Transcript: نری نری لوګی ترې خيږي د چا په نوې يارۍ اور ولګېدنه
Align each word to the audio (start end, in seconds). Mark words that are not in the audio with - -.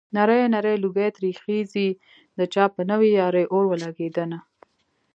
نری 0.15 0.41
نری 0.53 0.75
لوګی 0.83 1.09
ترې 1.15 1.31
خيږي 1.43 1.89
د 2.37 2.39
چا 2.53 2.63
په 2.75 2.81
نوې 2.91 3.09
يارۍ 3.19 3.45
اور 3.53 3.63
ولګېدنه 3.67 4.39